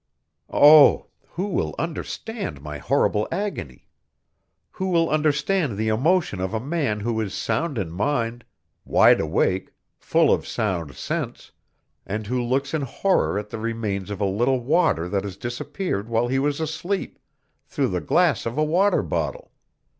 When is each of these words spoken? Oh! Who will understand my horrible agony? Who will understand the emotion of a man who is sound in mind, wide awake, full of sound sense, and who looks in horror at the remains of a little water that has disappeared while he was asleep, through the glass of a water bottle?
Oh! 0.49 1.09
Who 1.33 1.49
will 1.49 1.75
understand 1.77 2.59
my 2.59 2.79
horrible 2.79 3.27
agony? 3.31 3.87
Who 4.71 4.87
will 4.89 5.11
understand 5.11 5.77
the 5.77 5.89
emotion 5.89 6.39
of 6.41 6.55
a 6.55 6.59
man 6.59 7.01
who 7.01 7.21
is 7.21 7.35
sound 7.35 7.77
in 7.77 7.91
mind, 7.91 8.43
wide 8.83 9.19
awake, 9.19 9.69
full 9.99 10.33
of 10.33 10.47
sound 10.47 10.95
sense, 10.95 11.51
and 12.03 12.25
who 12.25 12.41
looks 12.41 12.73
in 12.73 12.81
horror 12.81 13.37
at 13.37 13.51
the 13.51 13.59
remains 13.59 14.09
of 14.09 14.19
a 14.19 14.25
little 14.25 14.61
water 14.61 15.07
that 15.07 15.23
has 15.23 15.37
disappeared 15.37 16.09
while 16.09 16.27
he 16.27 16.39
was 16.39 16.59
asleep, 16.59 17.19
through 17.67 17.89
the 17.89 18.01
glass 18.01 18.47
of 18.47 18.57
a 18.57 18.63
water 18.63 19.03
bottle? 19.03 19.51